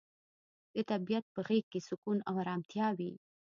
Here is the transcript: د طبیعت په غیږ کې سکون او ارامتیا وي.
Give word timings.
د 0.75 0.77
طبیعت 0.91 1.25
په 1.33 1.39
غیږ 1.47 1.65
کې 1.71 1.79
سکون 1.87 2.17
او 2.29 2.33
ارامتیا 2.43 2.87
وي. 2.97 3.11